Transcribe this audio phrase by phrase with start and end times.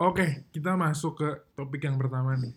[0.00, 2.56] Oke, kita masuk ke topik yang pertama nih.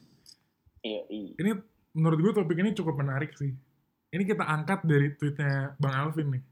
[0.79, 1.31] Iya, iya.
[1.43, 1.51] Ini
[1.91, 3.51] menurut gue topik ini cukup menarik sih.
[4.15, 6.43] Ini kita angkat dari tweetnya Bang Alvin nih.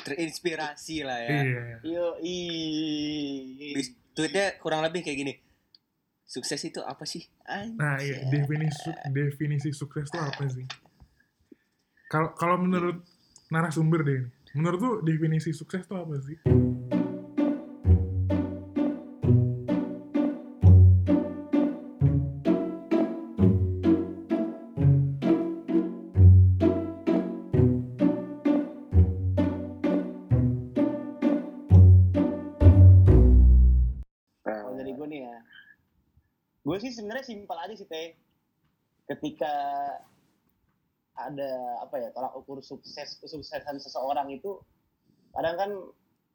[0.00, 1.30] Terinspirasi lah ya.
[1.44, 1.64] Iya.
[1.84, 3.76] Yo, iya.
[4.16, 5.34] Tweetnya kurang lebih kayak gini.
[6.24, 7.28] Sukses itu apa sih?
[7.76, 10.64] Nah, iya, definisi definisi sukses itu apa sih?
[12.08, 13.04] Kalau kalau menurut
[13.52, 16.40] narasumber deh, ini, menurut tuh definisi sukses itu apa sih?
[35.00, 35.36] Gue nih ya,
[36.60, 38.12] gue sih sebenarnya simpel aja sih teh.
[39.08, 39.48] Ketika
[41.16, 41.50] ada
[41.80, 44.60] apa ya tolak ukur sukses kesuksesan seseorang itu,
[45.32, 45.70] kadang kan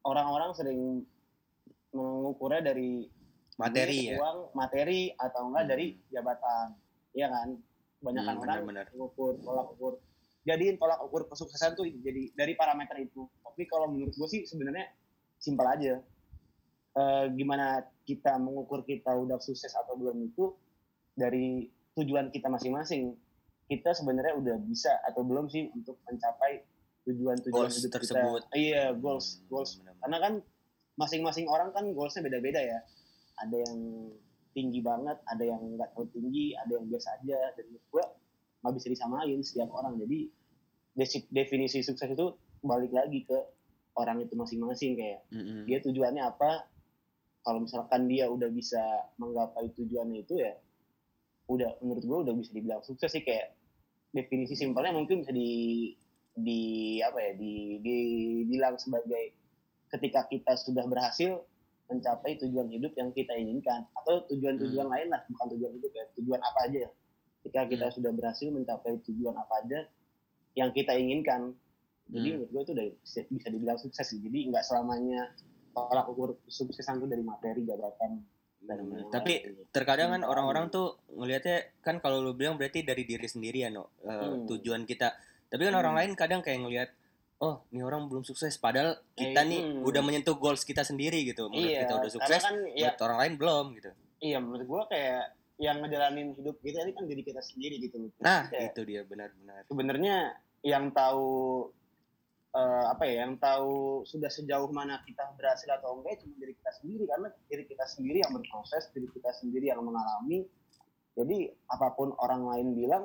[0.02, 1.06] orang-orang sering
[1.94, 3.06] mengukurnya dari
[3.56, 4.20] Materi ya.
[4.20, 5.72] uang, materi atau enggak Hmm.
[5.72, 6.68] dari jabatan,
[7.16, 7.56] iya kan?
[8.04, 8.60] Kebanyakan Hmm, orang
[8.92, 9.94] mengukur tolak ukur.
[10.44, 13.24] Jadiin tolak ukur kesuksesan tuh jadi dari parameter itu.
[13.46, 14.92] Tapi kalau menurut gue sih sebenarnya
[15.40, 16.04] simpel aja.
[16.96, 20.56] Eh, gimana kita mengukur kita udah sukses atau belum itu
[21.12, 23.20] dari tujuan kita masing-masing.
[23.68, 26.64] Kita sebenarnya udah bisa atau belum sih untuk mencapai
[27.04, 28.42] tujuan-tujuan Goals hidup tersebut.
[28.48, 28.56] kita.
[28.56, 29.72] Iya, goals, Hmm, goals.
[30.00, 30.34] Karena kan
[30.96, 32.80] masing-masing orang kan goalsnya beda-beda ya.
[33.44, 33.80] Ada yang
[34.56, 37.40] tinggi banget, ada yang nggak terlalu tinggi, ada yang biasa aja.
[37.60, 38.04] Dan gue
[38.64, 40.00] nggak bisa disamain setiap orang.
[40.00, 40.32] Jadi
[41.28, 42.32] definisi sukses itu
[42.64, 43.36] balik lagi ke
[44.00, 45.68] orang itu masing-masing kayak Mm-mm.
[45.68, 46.72] dia tujuannya apa
[47.46, 48.82] kalau misalkan dia udah bisa
[49.22, 50.58] menggapai tujuannya itu ya
[51.46, 53.22] udah menurut gue udah bisa dibilang sukses sih.
[53.22, 53.54] Kayak
[54.10, 55.94] definisi simpelnya mungkin bisa di
[56.36, 56.62] di
[57.06, 59.38] apa ya di dibilang sebagai
[59.94, 61.46] ketika kita sudah berhasil
[61.86, 63.86] mencapai tujuan hidup yang kita inginkan.
[63.94, 66.90] Atau tujuan-tujuan lain lah bukan tujuan hidup ya tujuan apa aja
[67.46, 69.80] ketika kita sudah berhasil mencapai tujuan apa aja
[70.58, 71.54] yang kita inginkan.
[72.10, 72.36] Jadi Hmm.
[72.42, 74.18] menurut gue itu udah bisa, bisa dibilang sukses sih.
[74.18, 75.30] Jadi nggak selamanya
[75.76, 78.24] tolak ukur kesuksesan itu dari materi jabatan
[78.62, 79.34] dan yang Tapi
[79.70, 80.32] terkadang kan Hmm.
[80.32, 84.48] orang-orang tuh ngelihatnya kan kalau lu bilang berarti dari diri sendiri ya no eh, Hmm.
[84.48, 85.12] tujuan kita
[85.46, 85.82] tapi kan Hmm.
[85.84, 86.90] orang lain kadang kayak ngelihat
[87.38, 89.84] oh ini orang belum sukses padahal kita Eh, nih hmm.
[89.84, 93.18] udah menyentuh goals kita sendiri gitu menurut iya kita udah sukses kan ya menurut orang
[93.20, 95.24] lain belum gitu iya menurut gue kayak
[95.56, 99.02] yang ngejalanin hidup kita ini kan diri kita sendiri gitu loh nah Kayak itu dia
[99.04, 100.16] benar-benar sebenarnya
[100.64, 101.28] yang tahu
[102.56, 106.54] eh, apa ya yang tahu sudah sejauh mana kita berhasil atau enggak ya cuma diri
[106.56, 110.48] kita sendiri karena diri kita sendiri yang berproses diri kita sendiri yang mengalami
[111.16, 113.04] jadi apa pun orang lain bilang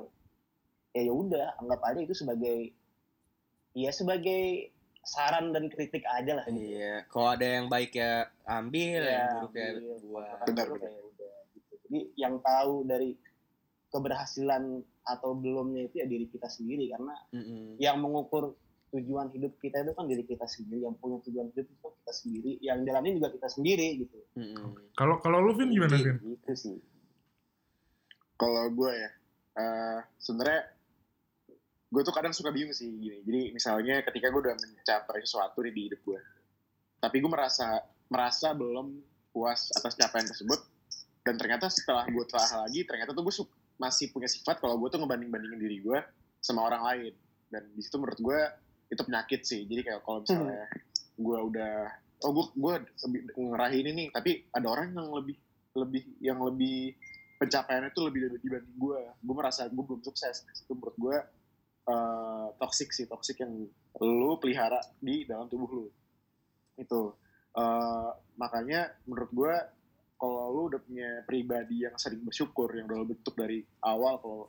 [0.95, 2.75] ya ya udah anggap aja itu sebagai
[3.75, 6.77] ya sebagai saran dan kritik aja lah gitu.
[6.77, 9.69] iya kalau ada yang baik ya ambil Iya, yang buruk ya
[10.45, 11.75] Benar, Benar, Ya udah, gitu.
[11.89, 13.11] Jadi yang tahu dari
[13.91, 17.81] keberhasilan atau belumnya itu ya diri kita sendiri karena Mm-mm.
[17.83, 18.55] yang mengukur
[18.91, 22.13] tujuan hidup kita itu kan diri kita sendiri yang punya tujuan hidup itu kan kita
[22.13, 24.19] sendiri yang jalanin juga kita sendiri gitu.
[24.99, 26.19] Kalau kalau lu Vin gimana Vin?
[26.21, 26.79] gitu sih
[28.41, 29.11] Kalau gue ya,
[29.61, 30.63] eh sebenarnya
[31.91, 33.21] gue tuh kadang suka bingung sih gini.
[33.21, 36.21] Jadi misalnya ketika gue udah mencapai sesuatu nih di hidup gue,
[37.05, 38.97] tapi gue merasa merasa belum
[39.31, 40.57] puas atas capaian tersebut,
[41.23, 43.35] dan ternyata setelah gue telah lagi, ternyata tuh gue
[43.77, 45.99] masih punya sifat kalau gue tuh ngebanding-bandingin diri gue
[46.41, 47.13] sama orang lain.
[47.51, 48.41] Dan di situ menurut gue
[48.91, 49.65] itu penyakit sih.
[49.65, 50.67] Jadi kayak kalau misalnya
[51.17, 51.75] gue udah
[52.27, 52.75] oh gue gue
[53.39, 55.37] ngerahin ini nih, tapi ada orang yang lebih
[55.79, 56.99] lebih yang lebih
[57.41, 60.45] pencapaiannya tuh lebih dari dibanding gue gue merasa gue belum sukses.
[60.67, 61.17] Itu menurut gue
[61.89, 63.07] eh toxic sih.
[63.07, 63.55] Toxic yang
[64.03, 65.87] lu pelihara di dalam tubuh lu.
[66.77, 67.15] Itu.
[67.51, 69.55] Eh, makanya menurut gue
[70.21, 74.41] kalau lu udah punya pribadi yang sering bersyukur yang udah lu bentuk dari awal kalau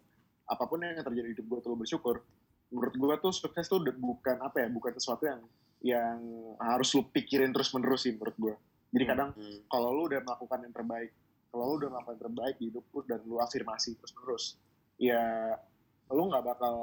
[0.45, 2.21] apa pun yang terjadi di hidup gue tuh lu bersyukur
[2.71, 5.41] menurut gue tuh sukses tuh bukan apa ya bukan sesuatu yang
[5.81, 6.17] yang
[6.57, 8.55] harus lu pikirin terus menerus sih menurut gue
[8.91, 9.67] jadi kadang Mm.
[9.71, 11.11] kalau lu udah melakukan yang terbaik
[11.51, 14.45] kalau lu udah melakukan yang terbaik di hidup lu dan lu afirmasi terus menerus
[14.95, 15.23] ya
[16.11, 16.75] lu nggak bakal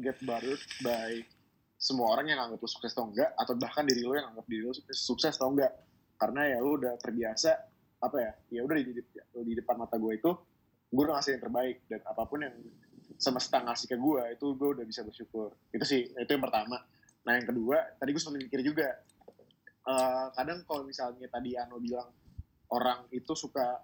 [0.00, 1.20] get bothered by
[1.80, 4.62] semua orang yang anggap lu sukses atau enggak atau bahkan diri lu yang anggap diri
[4.68, 5.72] lu sukses, sukses atau enggak
[6.20, 7.50] karena ya lu udah terbiasa
[8.00, 9.02] apa ya ya udah di, di,
[9.48, 10.30] di depan mata gue itu
[10.90, 12.54] gue udah ngasih yang terbaik dan apa pun yang
[13.16, 15.54] semesta ngasih ke gue itu gue udah bisa bersyukur.
[15.72, 16.78] Itu sih itu yang pertama.
[17.26, 18.88] Nah yang kedua tadi gue sempat mikir juga
[19.86, 22.08] eh, kadang kalau misalnya tadi Ano bilang
[22.70, 23.80] orang itu suka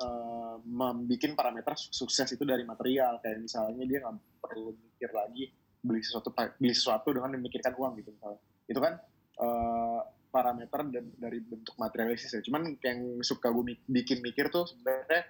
[0.00, 3.18] eh, membuat parameter sukses itu dari material.
[3.24, 5.44] Kayak misalnya dia nggak perlu mikir lagi
[5.80, 8.40] beli sesuatu beli sesuatu dengan memikirkan uang gitu misalnya.
[8.68, 8.94] Itu kan
[9.40, 10.00] eh,
[10.30, 10.80] parameter
[11.18, 12.42] dari bentuk materialistis ya.
[12.42, 15.22] Cuman yang suka gue bikin mikir tuh sebenarnya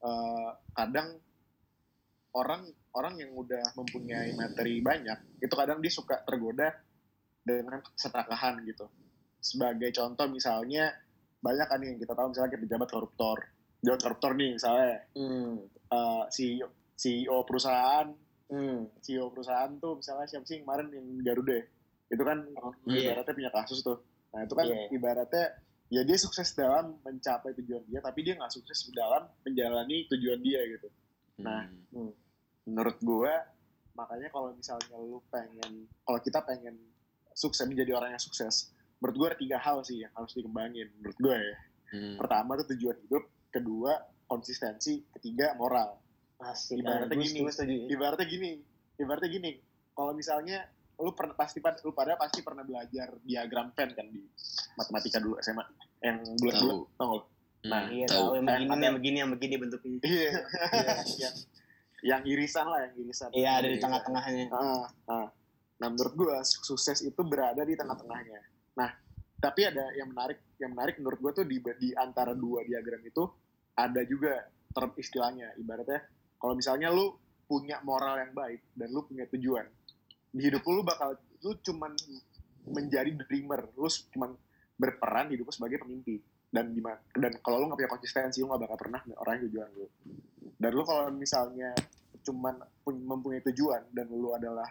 [0.00, 1.20] eh, kadang
[2.32, 2.62] orang
[2.94, 6.70] orang yang udah mempunyai materi banyak itu kadang dia suka tergoda
[7.40, 8.86] dengan keserakahan gitu.
[9.40, 10.92] Sebagai contoh misalnya
[11.40, 13.38] banyak kan yang kita tahu misalnya pejabat koruptor,
[13.80, 15.64] pejabat koruptor nih misalnya Hmm.
[15.90, 18.06] eh, CEO CEO perusahaan
[18.50, 18.90] Hmm.
[19.00, 21.64] CEO perusahaan tuh misalnya siapa sih kemarin yang Garuda ya?
[22.10, 22.38] itu kan
[22.90, 23.14] iya.
[23.14, 24.02] ibaratnya punya kasus tuh
[24.34, 24.90] nah itu kan Iya.
[24.90, 25.46] ibaratnya
[25.86, 30.58] ya dia sukses dalam mencapai tujuan dia tapi dia nggak sukses dalam menjalani tujuan dia
[30.66, 30.90] gitu
[31.40, 32.12] Nah, Hmm.
[32.64, 33.32] menurut gue
[33.92, 36.78] makanya kalau misalnya lu pengen kalau kita pengen
[37.32, 41.18] sukses menjadi orang yang sukses menurut gue ada tiga hal sih yang harus dikembangin menurut
[41.18, 41.56] gue ya
[41.90, 42.14] Hmm.
[42.16, 45.98] pertama tuh tujuan hidup kedua konsistensi ketiga moral
[46.36, 46.78] Pasti.
[46.78, 47.38] Ibaratnya Gue gini.
[47.44, 47.86] setuju, setuju.
[47.90, 48.50] ibaratnya gini
[48.96, 49.50] ibaratnya gini
[49.92, 50.58] kalau misalnya
[50.96, 54.22] lu pernah pasti lu pada pasti pernah belajar diagram Venn kan di
[54.74, 55.64] matematika dulu SMA
[56.00, 57.16] yang bulat-bulat tau?
[57.60, 58.40] Nah, Iya tahu.
[58.40, 59.98] yang begini, ada- yang begini, yang begini bentuknya.
[60.00, 60.30] iya
[61.20, 61.34] yang
[62.00, 63.84] yang irisan lah yang irisan Iya ada di Iya.
[63.84, 64.44] tengah-tengahnya.
[64.50, 65.26] Ah, ah.
[65.76, 68.40] Nah, menurut gua su- sukses itu berada di tengah-tengahnya.
[68.74, 68.88] Nah,
[69.36, 73.28] tapi ada yang menarik, yang menarik menurut gua tuh di, di antara dua diagram itu
[73.74, 74.40] ada juga
[74.70, 75.52] term istilahnya.
[75.56, 76.00] Ibaratnya
[76.36, 77.12] kalau misalnya lu
[77.44, 79.66] punya moral yang baik dan lu punya tujuan,
[80.30, 81.92] di hidup lu, bakal lu cuman
[82.62, 84.32] menjadi dreamer, lu cuman
[84.74, 86.22] berperan di hidup lu sebagai pemimpi.
[86.50, 86.98] Dan gimana?
[87.14, 89.86] Dan kalau lu nggak punya konsistensi, lu nggak bakal pernah orang tujuan lu.
[90.58, 91.72] Dan lu kalau misalnya
[92.20, 94.68] cuman pun- mempunyai tujuan dan lu adalah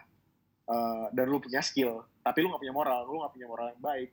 [0.70, 3.82] eh, dan lu punya skill tapi lu nggak punya moral lu nggak punya moral yang
[3.82, 4.10] baik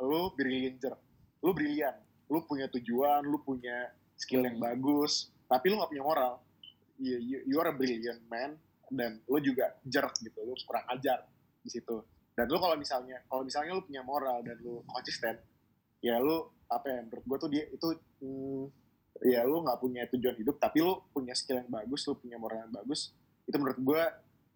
[0.00, 0.80] lu brilliant
[1.44, 1.96] lu brilian
[2.32, 6.32] lu punya tujuan lu punya skill yang bagus tapi lu nggak punya moral
[6.96, 8.56] you, you, you are a brilliant man
[8.88, 11.20] dan lu juga jerk gitu lu kurang ajar
[11.60, 12.00] di situ
[12.34, 15.36] dan lu kalau misalnya kalau misalnya lu punya moral dan lu konsisten
[16.00, 17.88] ya lu apa ya menurut gue tuh dia itu
[18.22, 18.64] hmm,
[19.22, 22.66] ya lu nggak punya tujuan hidup tapi lu punya skill yang bagus lu punya moral
[22.66, 23.14] yang bagus
[23.46, 24.02] itu menurut gue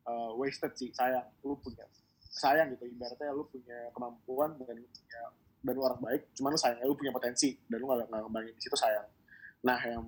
[0.08, 1.86] uh, wasted sih sayang lu punya
[2.28, 5.20] sayang gitu ibaratnya lu punya kemampuan dan lu punya
[5.58, 8.62] dan lu orang baik cuman lu sayang lu punya potensi dan lu nggak ngembangin di
[8.62, 9.06] situ sayang.
[9.66, 10.04] Nah yang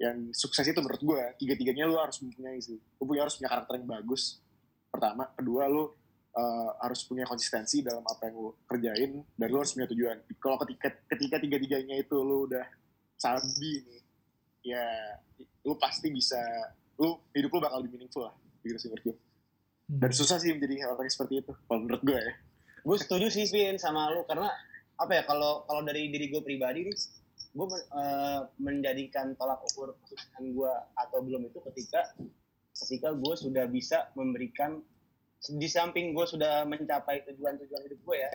[0.00, 3.50] yang sukses itu menurut gue tiga tiganya lu harus mempunyai sih lu punya harus punya
[3.50, 4.42] karakter yang bagus
[4.92, 5.24] pertama.
[5.32, 5.88] Kedua lu
[6.36, 10.16] uh, harus punya konsistensi dalam apa yang lu kerjain dan lu harus punya tujuan.
[10.40, 12.66] Kalau ketika ketika tiga tiganya itu lu udah
[13.16, 14.02] sabi nih
[14.62, 14.86] ya
[15.66, 16.38] lu pasti bisa
[16.98, 19.16] lu hidup lu bakal lebih meaningful lah gitu sih menurut gue
[19.92, 20.00] Hmm.
[20.00, 22.34] dan susah sih menjadi orang yang seperti itu kalau menurut gue ya.
[22.82, 24.48] Gue setuju sih Vin sama lu karena
[24.96, 26.96] apa ya kalau kalau dari diri gue pribadi nih
[27.52, 27.66] gue
[28.56, 32.16] menjadikan tolak ukur kesuksesan gue atau belum itu ketika
[32.72, 34.80] ketika gue sudah bisa memberikan
[35.42, 38.30] di samping gue sudah mencapai tujuan-tujuan hidup gue ya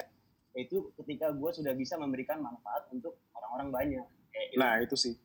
[0.58, 4.60] itu ketika gue sudah bisa memberikan manfaat untuk orang-orang banyak kayak gitu.
[4.60, 5.16] nah itu sih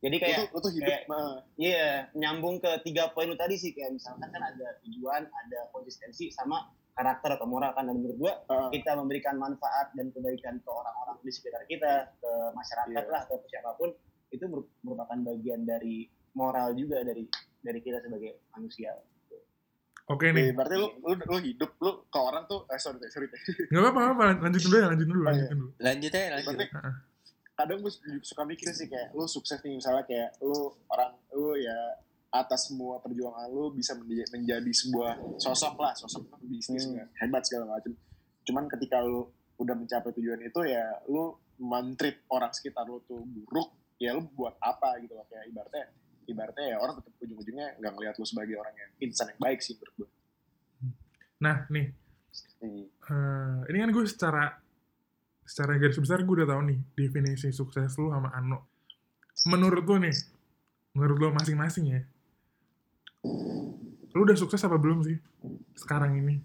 [0.00, 3.76] jadi kayak lu tuh hidup kayak- nah, Iya, nyambung ke tiga poin lu tadi sih
[3.76, 8.32] kayak misalkan kan ada tujuan, ada konsistensi sama karakter atau moral kan dan menurut gua
[8.48, 13.12] uh, kita memberikan manfaat dan kebaikan ke orang-orang di sekitar kita, ke masyarakat Iya.
[13.12, 13.92] lah, ke siapa pun
[14.32, 17.28] itu mer- merupakan bagian dari moral juga dari
[17.60, 18.96] dari kita sebagai manusia.
[20.10, 23.30] Oke ya, nih, berarti lu, lu lu hidup lu ke orang tuh eh sorry sorry
[23.70, 25.30] nggak apa-apa, apa, lanjutin dulu ya, lanjutin dulu, Oh, iya.
[25.30, 25.70] lanjutin dulu.
[25.78, 26.46] Lanjut ya, lanjut.
[26.50, 26.66] berarti
[27.54, 30.56] kadang gue suka mikir sih kayak lu sukses nih misalnya kayak lu
[30.88, 31.76] orang lu ya
[32.30, 37.04] atas semua perjuangan lu bisa menjadi, menjadi sebuah sosok lah sosok bisnis Hmm.
[37.16, 37.92] hebat segala macam
[38.42, 43.68] cuman ketika lu udah mencapai tujuan itu ya lu mentreat orang sekitar lu tuh buruk
[43.94, 45.84] ya lu buat apa gitu loh kayak ibaratnya
[46.30, 49.74] ibaratnya ya orang tetap ujung-ujungnya nggak ngelihat lu sebagai orang yang insan yang baik sih
[49.74, 50.08] menurut gue
[51.40, 51.88] Nah, nih,
[52.60, 52.84] Hmm.
[52.84, 54.44] eh, ini kan gue secara
[55.42, 58.68] secara garis besar gue udah tahu nih definisi sukses lu sama Ano.
[59.48, 60.12] Menurut lu nih,
[60.92, 62.00] menurut lu masing-masing ya,
[64.12, 65.16] lu udah sukses apa belum sih
[65.74, 66.44] sekarang ini?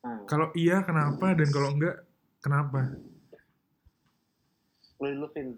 [0.00, 2.06] Nah, Kalau iya kenapa dan kalau enggak
[2.38, 2.86] kenapa?
[4.94, 5.48] lu dulu Vin.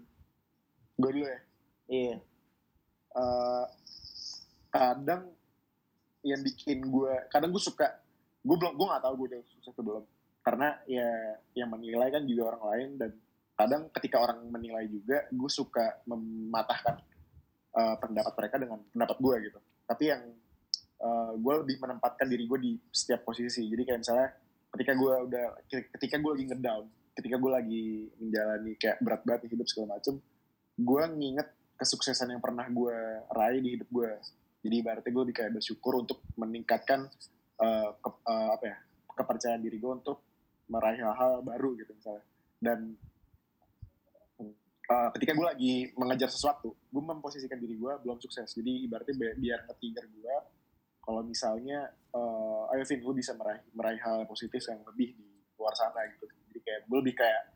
[0.95, 1.39] gue dulu ya
[1.85, 2.15] Iya.
[3.15, 3.65] Eh,
[4.71, 5.31] kadang
[6.25, 7.85] yang bikin gue kadang gue suka
[8.41, 10.03] gue belum gue nggak tahu gue udah sukses atau belum.
[10.45, 11.09] Karena ya
[11.57, 13.11] yang menilai kan juga orang lain dan
[13.55, 16.95] kadang ketika orang menilai juga gue suka mematahkan
[17.75, 19.59] eh, pendapat mereka dengan pendapat gue gitu.
[19.87, 20.23] Tapi yang
[21.01, 23.65] eh, gue lebih menempatkan diri gue di setiap posisi.
[23.65, 24.29] Jadi kayak misalnya
[24.75, 27.85] ketika gue udah ketika gue lagi ngedown ketika gue lagi
[28.19, 30.19] menjalani kayak berat banget hidup segala macem
[30.75, 32.97] gue nginget kesuksesan yang pernah gue
[33.31, 34.11] raih di hidup gue.
[34.65, 37.05] Jadi ibaratnya gue kayak bersyukur untuk meningkatkan
[37.61, 38.77] uh, ke- uh, apa ya
[39.15, 40.23] kepercayaan diri gue untuk
[40.71, 42.25] meraih hal-hal baru gitu misalnya.
[42.57, 42.97] Dan
[44.89, 48.49] uh, ketika gue lagi mengejar sesuatu gue memposisikan diri gue belum sukses.
[48.55, 50.35] Jadi ibaratnya bi- biar nge-trigger gue
[51.05, 51.85] kalau misalnya
[52.17, 56.25] uh, ayo Vin lu bisa meraih meraih hal positif yang lebih di luar sana gitu.
[56.25, 57.54] Jadi kayak gue lebih kayak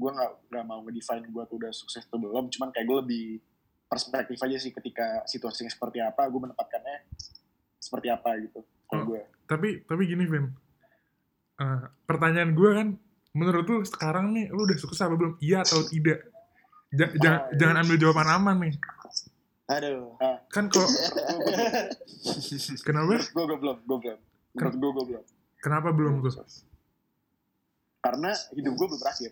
[0.00, 3.24] gue nggak nggak mau ngedefine gue tuh udah sukses atau belum cuman kayak gue lebih
[3.84, 6.96] perspektif aja sih ketika situasinya seperti apa gue menempatkannya
[7.76, 9.06] seperti apa gitu kalau Oh.
[9.06, 10.46] gue Tapi tapi gini Vin.
[11.56, 12.88] Eh, pertanyaan gue kan
[13.32, 15.36] menurut lu sekarang nih lu udah sukses apa belum?
[15.38, 16.22] Iya atau tidak?
[16.90, 17.10] Ja-
[17.42, 18.74] Oh, jangan ambil jawaban aman nih.
[19.68, 20.14] Aduh.
[20.48, 20.86] Kan kalau
[22.80, 23.14] kenapa?
[23.14, 24.18] gue gue belum gue belum
[24.72, 25.24] gue gue belum
[25.60, 26.34] Kenapa belum tuh?
[28.00, 29.30] karena hidup gue belum berakhir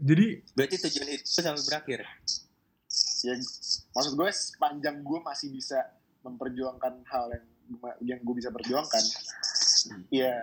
[0.00, 0.26] Jadi
[0.56, 2.00] Berarti tujuan hidup lu sampai berakhir.
[3.20, 3.36] ya
[3.92, 5.76] maksud gue sepanjang gue masih bisa
[6.20, 7.44] memperjuangkan hal yang
[8.00, 9.04] yang gue bisa perjuangkan
[10.10, 10.34] ya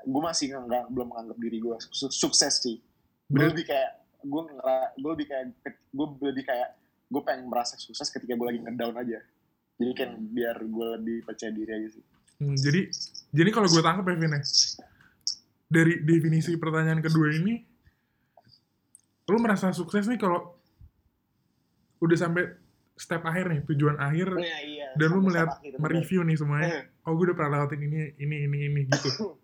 [0.00, 2.78] gue masih nggak belum menganggap diri gue su- sukses sih.
[3.26, 6.68] Gue lebih kayak gue ngera- gue lebih kayak gue lebih kayak
[7.04, 9.18] gue pengen merasa sukses ketika gue lagi ngedown aja.
[9.76, 12.04] Jadi kan biar gue lebih percaya diri aja sih.
[12.38, 12.88] Hmm, jadi
[13.28, 14.42] jadi kalau gue tangkap ya Vin ya,
[15.68, 17.67] dari definisi pertanyaan kedua ini
[19.28, 20.56] lu merasa sukses nih kalau
[22.00, 22.44] udah sampai
[22.98, 24.88] step akhir nih tujuan akhir Nah, iya.
[24.98, 25.78] dan lu melihat bener.
[25.78, 26.88] mereview nih semuanya.
[27.06, 29.10] oh gue udah pernah lewatin ini ini ini ini gitu.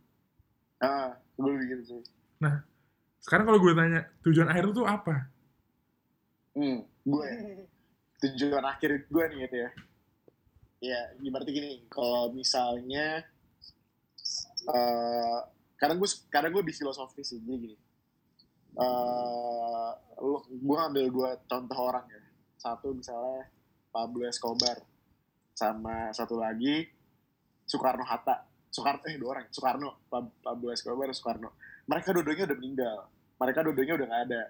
[0.83, 2.01] Ah gue lebih gitu sih
[3.25, 5.33] sekarang kalau gue tanya tujuan akhir tuh apa?
[6.53, 6.85] Hmm.
[6.85, 7.29] gue
[8.21, 9.71] tujuan akhir gue nih gitu ya.
[10.85, 13.25] Ya ibaratnya gini kalau misalnya
[14.69, 15.39] eh
[15.81, 17.77] kadang gue kadang gue lebih filosofis sih jadi gini
[18.75, 19.91] eh
[20.51, 22.21] gue ambil dua contoh orang ya.
[22.57, 23.47] Satu misalnya
[23.89, 24.81] Pablo Escobar
[25.55, 26.89] sama satu lagi
[27.63, 28.43] Soekarno Hatta.
[28.69, 29.47] Soekarno eh dua orang.
[29.49, 31.55] Soekarno Pab- Pablo Escobar Soekarno.
[31.85, 32.97] Mereka dua-duanya udah meninggal.
[33.37, 34.43] Mereka dua-duanya udah nggak ada.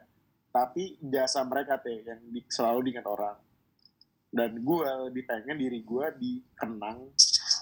[0.48, 3.36] Tapi jasa mereka teh yang di- selalu diingat orang.
[4.30, 7.14] Dan gue lebih pengen diri gue dikenang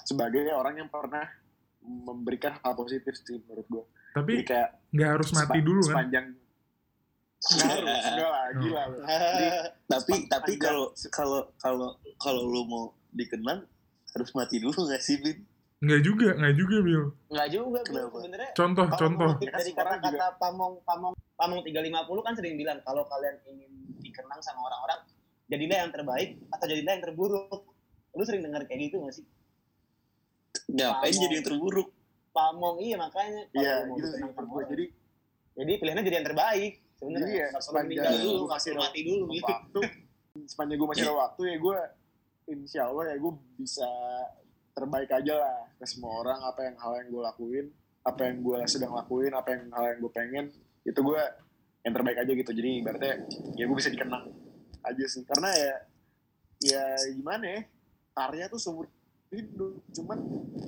[0.03, 1.25] sebagai orang yang pernah
[1.83, 5.89] memberikan hal positif sih menurut gue tapi kayak nggak harus mati sepa- dulu kan?
[5.89, 6.27] sepanjang
[7.43, 8.83] harus enggak lah gila
[9.91, 11.89] tapi tapi kalau kalau kalau
[12.23, 13.67] kalau lu mau dikenang
[14.13, 15.43] harus mati dulu nggak sih Bin?
[15.83, 17.81] nggak juga nggak juga Bill Nggak juga?
[17.83, 23.35] Sebenarnya contoh kalau contoh dari kata-kata Pamong Pamong Pamong 350 kan sering bilang kalau kalian
[23.51, 25.03] ingin dikenang sama orang-orang
[25.51, 27.61] jadilah yang terbaik atau jadilah yang terburuk.
[28.15, 29.27] Lu sering dengar kayak gitu gak sih?
[30.71, 31.23] Ngapain Pamong.
[31.27, 31.89] jadi yang terburuk?
[32.33, 34.09] Pamong iya makanya iya gitu
[34.71, 34.85] jadi
[35.53, 36.73] jadi pilihannya jadi yang terbaik
[37.03, 37.35] sebenarnya.
[37.35, 39.45] Ya, perlu sepanjang meninggal dulu, masih mati dulu gitu.
[39.51, 39.81] waktu
[40.53, 41.79] sepanjang gue masih ada waktu ya gue
[42.55, 43.91] insya Allah ya gue bisa
[44.73, 47.67] terbaik aja lah ke semua orang apa yang hal yang gue lakuin
[48.03, 50.47] apa yang gue sedang lakuin apa yang hal yang gue pengen
[50.83, 51.23] itu gue
[51.83, 53.15] yang terbaik aja gitu jadi ibaratnya
[53.55, 54.33] ya gue bisa dikenang
[54.83, 55.75] aja sih karena ya
[56.63, 57.61] ya gimana ya
[58.15, 58.87] karya tuh seumur
[59.31, 60.19] hidup cuman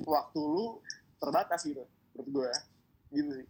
[0.03, 0.79] waktu lu
[1.19, 1.83] terbatas gitu
[2.15, 2.51] menurut gue
[3.15, 3.47] gitu sih.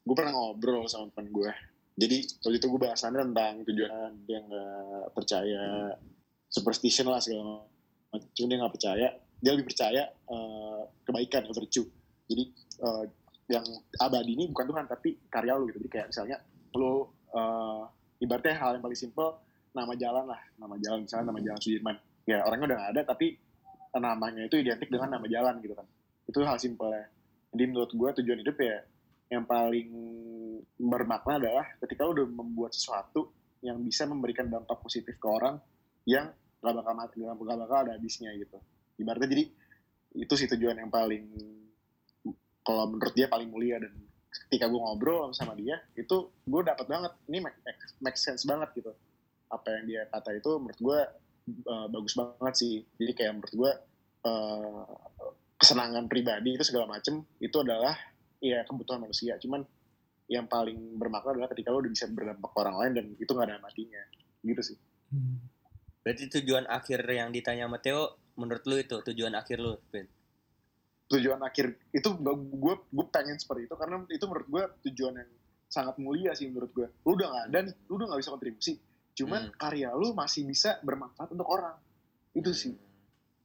[0.00, 1.52] Gue pernah ngobrol sama teman gue
[2.00, 5.92] jadi waktu itu gue bahasannya tentang tujuan dia nggak percaya
[6.48, 7.60] superstition lah segala
[8.08, 8.28] macam.
[8.32, 9.08] Dia nggak percaya
[9.40, 11.86] dia lebih percaya eh, kebaikan atau virtue
[12.24, 12.44] jadi
[12.80, 13.04] eh,
[13.50, 13.66] yang
[14.00, 15.84] abadi ini bukan Tuhan tapi karya lu gitu.
[15.84, 16.36] Jadi kayak misalnya
[16.72, 17.04] lu
[17.36, 17.82] eh,
[18.24, 19.30] ibaratnya hal yang paling simple
[19.76, 20.40] nama jalan lah.
[20.56, 21.96] Nama jalan misalnya nama jalan Sudirman.
[22.24, 23.36] Ya orangnya udah nggak ada tapi
[23.90, 25.86] namanya itu identik dengan nama jalan gitu kan.
[26.24, 27.04] Itu hal simple ya
[27.50, 28.76] jadi menurut gue tujuan hidup ya
[29.30, 29.88] yang paling
[30.74, 33.30] bermakna adalah ketika lu udah membuat sesuatu
[33.62, 35.60] yang bisa memberikan dampak positif ke orang
[36.08, 38.58] yang gak bakal mati, gak bakal ada habisnya gitu.
[38.98, 39.44] Ibaratnya jadi
[40.18, 41.30] itu sih tujuan yang paling
[42.66, 43.94] kalau menurut dia paling mulia dan
[44.30, 47.12] ketika gue ngobrol sama dia itu gue dapat banget.
[47.30, 47.62] Ini make-
[48.02, 48.92] make sense banget gitu.
[49.46, 50.98] Apa yang dia kata itu menurut gue
[51.70, 52.74] uh, bagus banget sih.
[52.98, 53.72] Jadi kayak menurut gue
[54.26, 54.84] uh,
[55.60, 57.92] kesenangan pribadi itu segala macem itu adalah
[58.40, 59.36] ya kebutuhan manusia.
[59.38, 59.62] Cuman
[60.26, 63.46] yang paling bermakna adalah ketika lo udah bisa berdampak ke orang lain dan itu gak
[63.46, 64.02] ada matinya.
[64.42, 64.76] Gitu sih.
[65.12, 65.38] Hmm.
[66.00, 70.08] Berarti tujuan akhir yang ditanya sama Theo, menurut lu itu tujuan akhir lu, Vin?
[71.10, 75.30] tujuan akhir itu gue gue pengen seperti itu karena itu menurut gue tujuan yang
[75.66, 78.74] sangat mulia sih menurut gue lu udah gak ada nih lu udah gak bisa kontribusi.
[79.18, 79.54] Cuman Hmm.
[79.58, 81.74] karya lu masih bisa bermanfaat untuk orang.
[82.30, 82.78] Itu sih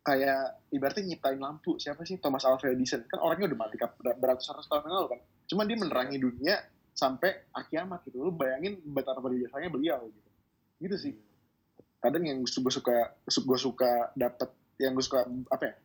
[0.06, 2.22] kayak ibaratnya nyiptain lampu siapa sih?
[2.22, 3.02] Thomas Alva Edison.
[3.10, 5.22] Kan orangnya udah mati beratus-ratus tahun yang lalu kan?
[5.50, 6.56] Cuman dia menerangi dunia
[6.94, 8.22] sampai akiamat gitu.
[8.22, 10.30] Lu bayangin betapa berjasanya beliau gitu.
[10.78, 11.14] Gitu sih.
[11.98, 15.76] Kadang yang gue suka gue suka dapet yang gue suka apa ya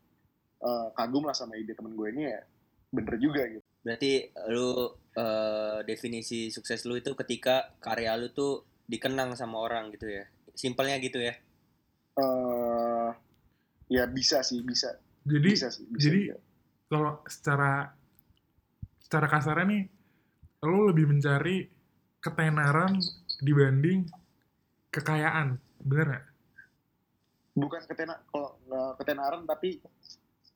[0.68, 2.44] eh, kagum lah sama ide temen gue ini ya
[2.92, 3.64] bener juga gitu.
[3.80, 10.12] Berarti lu eh, definisi sukses lu itu ketika karya lu tuh dikenang sama orang gitu
[10.12, 10.28] ya.
[10.52, 11.32] Simpelnya gitu ya.
[12.20, 13.29] eh
[13.90, 14.94] ya bisa sih bisa.
[15.26, 16.38] Jadi bisa sih bisa jadi juga.
[16.88, 17.72] kalau secara
[19.02, 19.82] secara kasarnya nih
[20.64, 21.66] lo lebih mencari
[22.22, 22.94] ketenaran
[23.42, 24.06] dibanding
[24.94, 26.26] kekayaan bener nggak?
[27.58, 28.54] Bukan ketena kalau
[28.96, 29.82] ketenaran tapi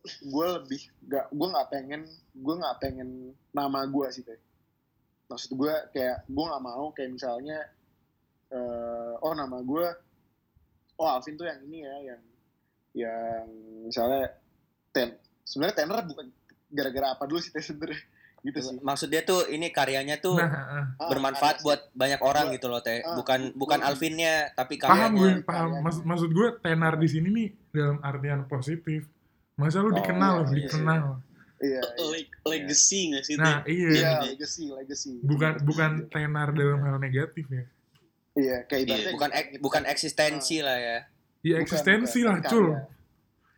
[0.04, 2.02] gue lebih nggak gue nggak pengen
[2.36, 4.38] gue nggak pengen nama gue sih teh.
[5.26, 7.58] Maksud gue kayak gue nggak mau kayak misalnya
[8.52, 9.86] eh, oh nama gue
[11.00, 12.22] oh Alvin tuh yang ini ya yang
[12.94, 13.44] yang
[13.84, 14.30] misalnya
[14.88, 16.26] ten sebenarnya tener bukan
[16.68, 18.00] gara-gara apa dulu sih sebenarnya?
[18.40, 18.76] Gitu sih.
[18.78, 22.66] Maksud dia tuh ini karyanya tuh nah ah, Ah, bermanfaat buat banyak orang Gua- gitu
[22.68, 23.00] loh teh.
[23.00, 25.42] ah, Bukan gua- bukan gua- Alvinnya tapi paham gue karyanya.
[25.42, 25.60] paham.
[25.64, 25.80] Karyanya.
[25.82, 29.08] maksud maksud gue tenar di sini nih dalam artian positif.
[29.54, 31.02] Masa lu Oh, dikenal iya, iya, dikenal.
[31.56, 31.80] iya.
[31.80, 31.80] Iya.
[32.04, 33.88] Leg- legacy nggak sih nah iya.
[33.90, 35.12] Iya, legacy, legacy.
[35.20, 37.64] bukan bukan tenar dalam hal negatif ya.
[38.34, 40.98] Iya, kayak Iya, Bukan ek- bukan eksistensi lah ya.
[41.44, 42.80] Ya Bukan, eksistensi bukan, lah cul karya.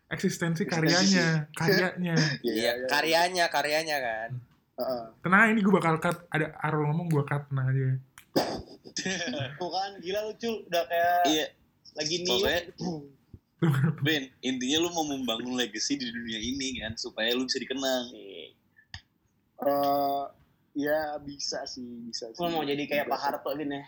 [0.09, 1.27] eksistensi karyanya
[1.59, 2.87] karyanya Iya, Iya, iya.
[2.87, 4.31] karyanya, karyanya kan.
[4.77, 5.05] Heeh.
[5.23, 7.97] tenang ini gue bakal cut ada Arul ngomong gue cut tenang aja ya.
[9.57, 11.47] Tuh kan gila lu Cul, udah kayak Iya,
[11.95, 12.29] lagi nih.
[12.29, 12.61] pokoknya
[14.05, 18.05] Ben, intinya lu mau membangun legacy di dunia ini kan supaya lu bisa dikenang.
[18.13, 18.53] Eh,
[20.77, 22.37] ya bisa sih, bisa sih.
[22.37, 23.85] Lu mau jadi kayak Pak Harto gini ya.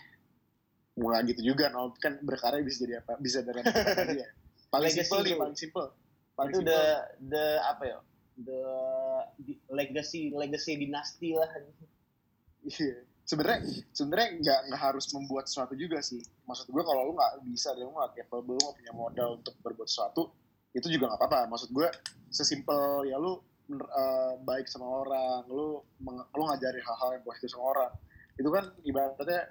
[0.98, 1.94] Nggak gitu juga, no.
[1.96, 3.14] kan berkarya bisa jadi apa?
[3.22, 3.70] Bisa dari apa
[4.02, 4.26] aja.
[4.74, 5.88] Paling simple nih, paling simple.
[6.36, 6.74] Paling Itu simple.
[6.74, 6.82] the
[7.32, 7.98] the apa ya?
[8.38, 8.62] The
[9.40, 11.48] di- legacy legacy dinasti lah.
[12.66, 13.00] Iya.
[13.24, 13.60] Sebenarnya
[13.92, 16.20] sebenarnya nggak nggak harus membuat sesuatu juga sih.
[16.44, 19.54] Maksud gue kalau lu nggak bisa, dan lu nggak capable, lu nggak punya modal untuk
[19.60, 20.32] berbuat sesuatu,
[20.72, 21.40] itu juga nggak apa-apa.
[21.48, 21.88] Maksud gue
[22.28, 23.36] sesimpel ya lu
[23.68, 27.92] eh, baik sama orang, lu meng- lu ngajarin hal-hal yang positif sama orang.
[28.40, 29.48] Itu kan ibaratnya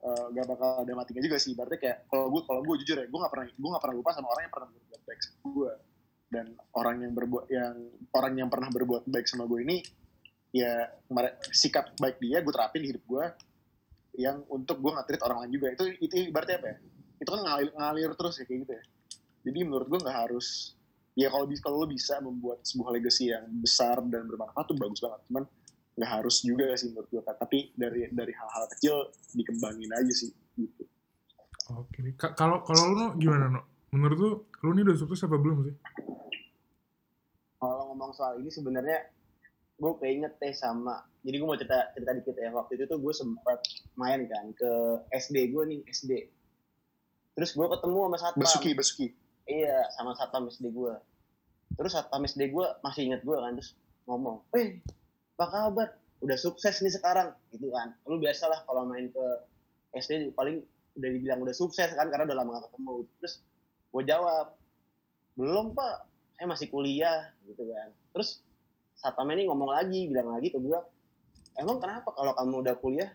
[0.00, 1.52] eh, nggak bakal ada matinya juga sih.
[1.52, 4.10] Ibaratnya kayak kalau gue kalau gue jujur ya, gue nggak pernah gue nggak pernah lupa
[4.16, 5.72] sama orang yang pernah berbuat baik sama gue.
[6.30, 6.46] Dan
[6.78, 7.74] orang yang berbuat yang
[8.14, 9.78] orang yang pernah berbuat baik sama gue ini
[10.50, 10.90] ya
[11.54, 13.24] sikap baik dia gue terapin di hidup gue
[14.18, 16.76] yang untuk gue nge-treat orang lain juga itu itu ibaratnya apa ya
[17.20, 18.84] itu kan ngalir, ngalir terus ya kayak gitu ya
[19.46, 20.74] jadi menurut gue nggak harus
[21.14, 25.00] ya kalau bisa kalau lo bisa membuat sebuah legacy yang besar dan bermanfaat tuh bagus
[25.02, 25.44] banget cuman
[26.00, 30.88] nggak harus juga sih menurut gue tapi dari dari hal-hal kecil dikembangin aja sih gitu.
[31.76, 32.00] Oke.
[32.16, 33.60] Kalau kalau lu gimana no
[33.92, 34.30] menurut lu
[34.64, 35.76] lu ini udah sukses apa belum sih?
[37.60, 39.12] Kalau ngomong soal ini sebenarnya
[39.76, 42.48] gue keinget teh sama jadi gue mau cerita cerita dikit ya.
[42.48, 43.60] Waktu itu tuh gue sempat
[44.00, 44.72] main kan ke
[45.12, 46.12] SD gue nih SD
[47.36, 48.40] terus gue ketemu sama satpam.
[48.40, 49.06] Basuki Basuki
[49.44, 50.94] iya sama satpam SD gue
[51.76, 53.76] terus satpam SD gue masih inget gue kan terus
[54.08, 54.80] ngomong eh
[55.40, 55.88] apa kabar?
[56.20, 57.32] Udah sukses nih sekarang.
[57.48, 57.96] Gitu kan.
[58.04, 59.24] Lu biasa lah kalau main ke
[59.96, 60.60] SD paling
[61.00, 63.08] udah dibilang udah sukses kan karena udah lama gak ketemu.
[63.24, 63.34] Terus
[63.88, 64.46] gue jawab
[65.40, 65.96] belum pak.
[66.36, 67.32] Saya masih kuliah.
[67.48, 67.88] Gitu kan.
[68.12, 68.44] Terus
[69.00, 70.76] satpam ini ngomong lagi bilang lagi ke gue
[71.56, 73.08] emang kenapa kalau kamu udah kuliah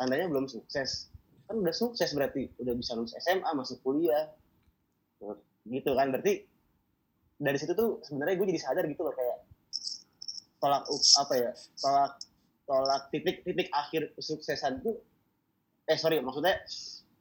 [0.00, 1.12] tandanya belum sukses?
[1.44, 2.48] Kan udah sukses berarti.
[2.64, 4.32] Udah bisa lulus SMA masuk kuliah.
[5.68, 6.08] Gitu kan.
[6.16, 6.48] Berarti
[7.36, 9.47] dari situ tuh sebenarnya gue jadi sadar gitu loh kayak
[10.58, 12.12] tolak apa ya tolak
[12.66, 14.98] tolak titik titik akhir kesuksesan tuh
[15.88, 16.58] eh sorry maksudnya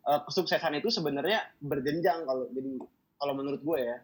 [0.09, 2.81] eh, kesuksesan itu sebenarnya berjenjang kalau jadi
[3.17, 3.97] kalau menurut gue ya.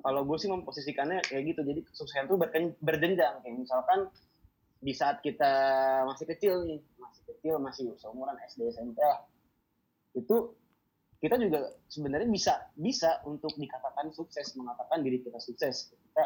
[0.00, 2.36] Kalau gue sih memposisikannya kayak gitu jadi kesuksesan itu
[2.80, 3.34] berjenjang.
[3.44, 4.08] Kayak misalkan
[4.80, 5.52] di saat kita
[6.08, 9.20] masih kecil nih masih kecil masih seumuran SD SMP lah,
[10.16, 10.56] itu
[11.20, 15.92] kita juga sebenarnya bisa bisa untuk dikatakan sukses mengatakan diri kita sukses.
[15.92, 16.24] Kita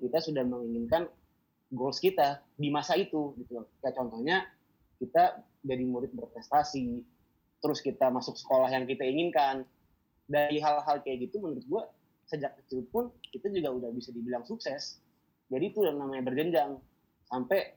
[0.00, 1.04] kita sudah menginginkan
[1.70, 3.66] goals kita di masa itu gitu loh.
[3.78, 4.46] kayak contohnya
[4.98, 7.00] kita jadi murid berprestasi
[7.60, 9.64] terus kita masuk sekolah yang kita inginkan.
[10.30, 11.82] Dari hal-hal kayak gitu menurut gua
[12.30, 15.02] sejak kecil pun kita juga udah bisa dibilang sukses.
[15.50, 16.78] Jadi itu yang namanya berjenjang.
[17.26, 17.74] Sampai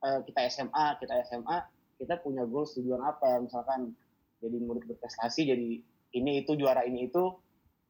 [0.00, 1.58] eh, kita SMA kita SMA
[2.00, 3.44] kita punya goals tujuan apa?
[3.44, 3.92] Misalkan
[4.40, 5.68] jadi murid berprestasi jadi
[6.16, 7.36] ini itu juara ini itu.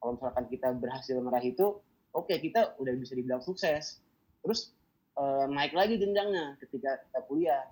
[0.02, 1.78] Kalau misalkan kita berhasil meraih itu
[2.10, 4.02] oke kita udah bisa dibilang sukses.
[4.42, 4.74] Terus
[5.20, 7.62] eh, naik lagi jenjangnya ketika kita kuliah.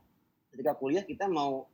[0.52, 1.64] Ketika kuliah kita mau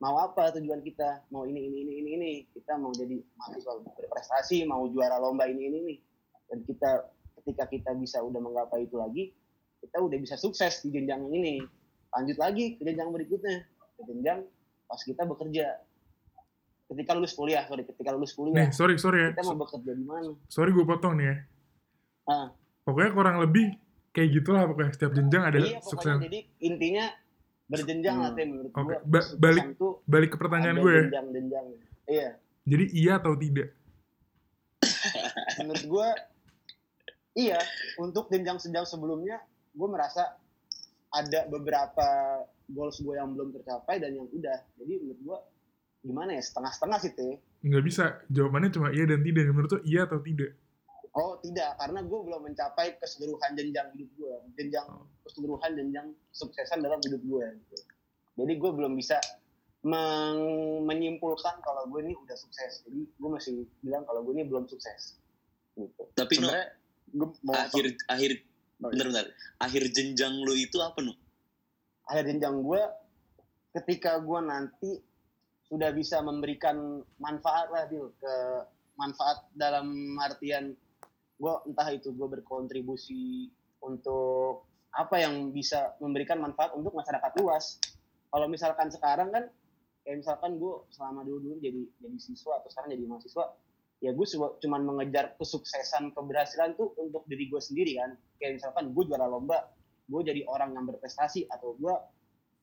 [0.00, 1.24] mau apa tujuan kita?
[1.32, 2.32] Mau ini ini ini ini ini.
[2.52, 5.96] Kita mau jadi mahasiswa berprestasi mau juara lomba ini ini ini.
[6.48, 7.08] Dan kita
[7.40, 9.32] ketika kita bisa udah menggapai itu lagi
[9.84, 11.60] kita udah bisa sukses di jenjang ini.
[12.12, 13.64] Lanjut lagi ke jenjang berikutnya.
[13.96, 14.44] Ke jenjang
[14.88, 15.66] pas kita bekerja.
[16.84, 18.68] Ketika lulus kuliah sorry ketika lulus kuliah.
[18.68, 19.30] Nih sorry sorry ya.
[19.32, 20.32] Kita mau bekerja di mana?
[20.52, 21.36] Sorry gue potong nih ya.
[22.24, 22.48] Ah.
[22.88, 23.76] pokoknya kurang lebih
[24.14, 24.92] kayak gitulah pokoknya.
[24.92, 26.16] Setiap jenjang ada iya sukses.
[26.22, 27.04] Jadi intinya
[27.64, 28.36] berjenjang lah Hmm.
[28.36, 29.68] Tim, menurut Oke, gua ba- balik-
[30.04, 30.92] balik ke pertanyaan gue.
[30.92, 31.66] ya jenjang-jenjang.
[32.06, 32.28] Iya.
[32.64, 33.68] Jadi iya atau tidak?
[35.58, 36.08] Menurut gue
[37.36, 37.60] iya.
[37.96, 40.36] Untuk jenjang-jenjang sebelumnya gue merasa
[41.10, 42.06] ada beberapa
[42.66, 44.58] goals gue yang belum tercapai dan yang udah.
[44.74, 45.38] Jadi menurut gue
[46.02, 46.42] gimana ya?
[46.42, 48.04] Setengah-setengah sih teh nggak bisa.
[48.28, 49.44] Jawabannya cuma iya dan tidak.
[49.46, 50.52] Menurut tuh iya atau tidak
[51.14, 55.06] oh tidak karena gue belum mencapai keseluruhan jenjang hidup gue jenjang Oh.
[55.22, 57.76] keseluruhan jenjang suksesan dalam hidup gue gitu.
[58.36, 59.16] jadi gue belum bisa
[59.82, 64.64] meng- menyimpulkan kalau gue ini udah sukses jadi gue masih bilang kalau gue ini belum
[64.64, 65.16] sukses
[65.74, 66.66] gitu Tapi no, sebenarnya
[67.10, 68.32] gue mau akhir akhir
[68.82, 69.06] Oh, iya.
[69.06, 69.24] bentar.
[69.62, 71.14] Akhir jenjang lu itu apa no?
[72.04, 72.82] akhir jenjang gue
[73.72, 74.90] ketika gue nanti
[75.64, 78.34] sudah bisa memberikan manfaat lah Bil, ke
[78.94, 79.88] manfaat dalam
[80.20, 80.74] artian
[81.34, 83.50] gue entah itu gue berkontribusi
[83.82, 87.82] untuk apa yang bisa memberikan manfaat untuk masyarakat luas.
[88.30, 89.44] Kalau misalkan sekarang kan
[90.06, 93.44] kayak misalkan gue selama dulu dulu jadi jadi siswa atau sekarang jadi mahasiswa
[94.04, 94.26] ya gue
[94.60, 98.14] cuma mengejar kesuksesan keberhasilan tuh untuk diri gue sendiri kan.
[98.38, 101.94] Kayak misalkan gue juara lomba gue jadi orang yang berprestasi atau gue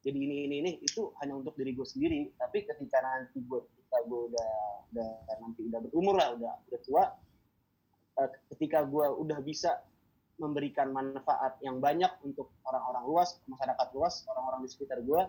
[0.01, 2.31] jadi ini ini ini itu hanya untuk diri gue sendiri.
[2.39, 4.51] Tapi ketika nanti gue ketika gue udah
[4.91, 5.10] udah
[5.43, 7.03] nanti udah berumur lah udah udah tua
[8.19, 9.80] eh, ketika gue udah bisa
[10.41, 15.21] memberikan manfaat yang banyak untuk orang-orang luas masyarakat luas orang-orang di sekitar gue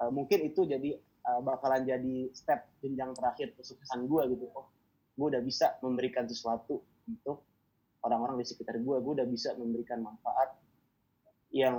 [0.00, 4.46] eh, mungkin itu jadi eh, bakalan jadi step jenjang terakhir kesuksesan gue gitu.
[4.56, 4.66] Oh
[5.12, 7.44] gue udah bisa memberikan sesuatu untuk
[8.02, 10.56] orang-orang di sekitar gue gue udah bisa memberikan manfaat
[11.52, 11.76] yang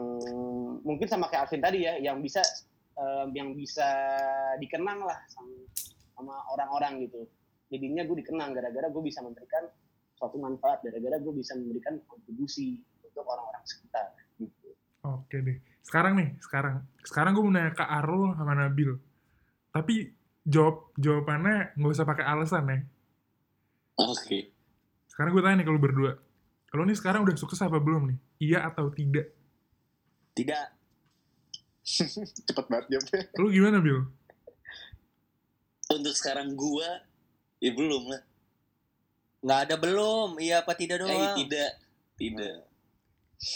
[0.86, 2.46] mungkin sama kayak Alvin tadi ya yang bisa
[2.94, 3.90] eh, yang bisa
[4.62, 5.18] dikenang lah
[6.14, 7.26] sama orang-orang gitu.
[7.74, 9.66] Jadinya gue dikenang gara-gara gue bisa memberikan
[10.24, 14.72] suatu manfaat gara-gara gue bisa memberikan kontribusi untuk orang-orang sekitar gitu.
[15.04, 15.60] Oke deh.
[15.84, 16.88] Sekarang nih sekarang.
[17.04, 18.96] Sekarang gue mau nanya ke Arul sama Nabil.
[19.76, 20.16] Tapi
[20.48, 22.80] jawab jawabannya nggak usah pakai alasan ya
[23.96, 24.52] Oke.
[25.08, 26.12] sekarang gue tanya nih kalau berdua.
[26.72, 28.18] Kalau nih sekarang udah sukses apa belum nih?
[28.48, 29.30] Iya atau tidak?
[30.34, 30.68] Tidak.
[32.48, 33.22] cepet banget jawabnya.
[33.38, 34.08] Lu gimana Bil?
[35.94, 37.04] Untuk sekarang gua
[37.62, 38.24] ya belum lah.
[39.44, 40.30] Nggak ada belum.
[40.40, 41.36] Iya apa tidak Eh, doang.
[41.38, 41.72] tidak.
[42.16, 42.58] Tidak.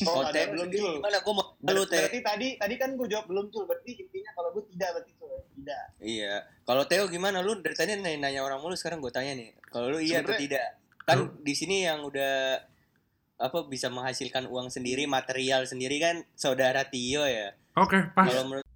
[0.03, 0.99] Oh, ada Teh, belum Jul.
[0.99, 1.17] Gimana?
[1.17, 1.95] Gue mau lu teh.
[1.97, 5.31] berarti tadi tadi kan gue jawab belum tuh berarti intinya kalau gue tidak berarti tuh
[5.55, 6.33] tidak Iya.
[6.61, 7.39] Kalau Theo gimana?
[7.39, 9.55] Lu dari tadi nanya, nanya orang mulu, sekarang gue tanya nih.
[9.65, 10.83] Kalau lu iya atau tidak?
[11.01, 12.59] Kan di sini yang udah
[13.37, 17.55] apa bisa menghasilkan uang sendiri, material sendiri kan saudara Tio ya.
[17.73, 18.66] oke pas Kalau menurut